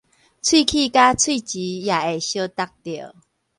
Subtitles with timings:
[0.03, 0.23] 喙齒佮喙舌也會相
[2.47, 2.49] 觸
[2.83, 2.85] 著